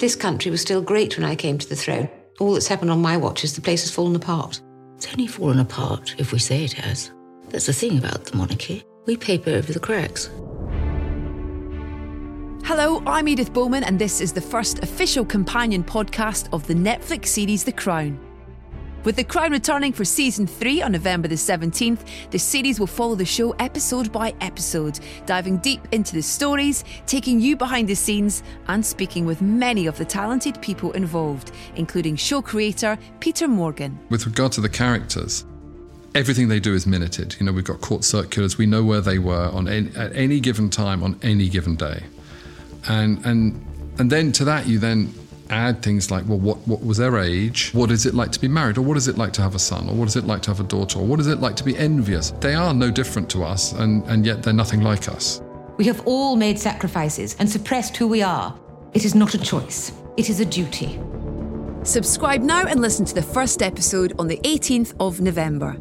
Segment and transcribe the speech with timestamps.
[0.00, 2.08] This country was still great when I came to the throne.
[2.38, 4.58] All that's happened on my watch is the place has fallen apart.
[4.96, 7.10] It's only fallen apart if we say it has.
[7.50, 8.82] That's the thing about the monarchy.
[9.04, 10.30] We paper over the cracks.
[12.64, 17.26] Hello, I'm Edith Bowman, and this is the first official companion podcast of the Netflix
[17.26, 18.18] series The Crown.
[19.02, 23.14] With The Crown returning for season 3 on November the 17th, the series will follow
[23.14, 28.42] the show episode by episode, diving deep into the stories, taking you behind the scenes,
[28.68, 33.98] and speaking with many of the talented people involved, including show creator Peter Morgan.
[34.10, 35.46] With regard to the characters,
[36.14, 37.36] everything they do is minuted.
[37.40, 40.40] You know, we've got court circulars, we know where they were on any, at any
[40.40, 42.02] given time on any given day.
[42.86, 43.64] And, and,
[43.98, 45.14] and then to that, you then
[45.50, 47.70] add things like, well, what, what was their age?
[47.72, 48.78] What is it like to be married?
[48.78, 49.88] Or what is it like to have a son?
[49.88, 50.98] Or what is it like to have a daughter?
[50.98, 52.30] Or what is it like to be envious?
[52.40, 55.42] They are no different to us, and, and yet they're nothing like us.
[55.76, 58.58] We have all made sacrifices and suppressed who we are.
[58.92, 61.00] It is not a choice, it is a duty.
[61.82, 65.76] Subscribe now and listen to the first episode on the 18th of November.